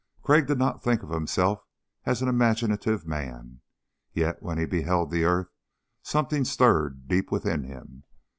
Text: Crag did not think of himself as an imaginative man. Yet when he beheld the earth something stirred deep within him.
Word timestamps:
Crag 0.23 0.47
did 0.47 0.57
not 0.57 0.81
think 0.83 1.03
of 1.03 1.09
himself 1.11 1.61
as 2.07 2.23
an 2.23 2.27
imaginative 2.27 3.05
man. 3.05 3.61
Yet 4.13 4.41
when 4.41 4.57
he 4.57 4.65
beheld 4.65 5.11
the 5.11 5.25
earth 5.25 5.51
something 6.01 6.43
stirred 6.43 7.07
deep 7.07 7.31
within 7.31 7.65
him. 7.65 8.05